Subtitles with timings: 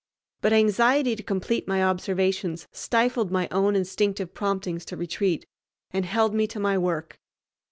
[0.41, 5.45] But anxiety to complete my observations stifled my own instinctive promptings to retreat,
[5.91, 7.19] and held me to my work.